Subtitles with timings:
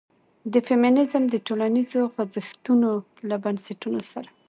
[0.53, 2.91] د فيمنيزم د ټولنيزو خوځښتونو
[3.29, 4.29] له بنسټونو سره